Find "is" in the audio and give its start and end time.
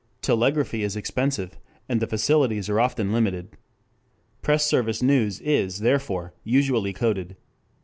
0.81-0.95, 5.41-5.77